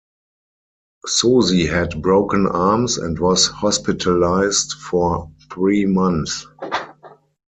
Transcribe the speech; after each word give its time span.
Suzy 1.05 1.67
had 1.67 2.01
broken 2.01 2.47
arms 2.47 2.97
and 2.97 3.19
was 3.19 3.45
hospitalized 3.45 4.71
for 4.73 5.31
three 5.51 5.85
months. 5.85 6.47